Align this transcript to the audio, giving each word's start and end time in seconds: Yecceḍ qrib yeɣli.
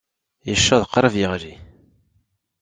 Yecceḍ 0.47 0.83
qrib 0.93 1.15
yeɣli. 1.21 1.55